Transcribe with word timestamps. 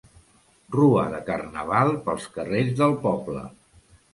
Rua 0.75 1.03
de 1.11 1.19
Carnaval 1.27 1.93
pels 2.09 2.27
carrers 2.39 2.75
del 2.81 2.99
poble. 3.05 3.45